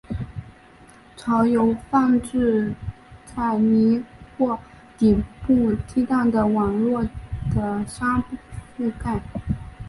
[1.15, 2.73] 巢由放置
[3.23, 4.03] 在泥
[4.35, 4.57] 或
[4.97, 7.03] 底部鸡蛋的网络
[7.53, 8.23] 的沙
[8.79, 9.21] 覆盖。